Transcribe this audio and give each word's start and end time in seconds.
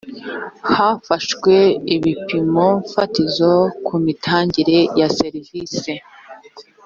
hafashwe 0.75 1.55
ibipimo 1.95 2.67
fatizo 2.91 3.53
ku 3.85 3.93
mitangire 4.05 4.77
ya 4.99 5.07
serivisi. 5.17 5.93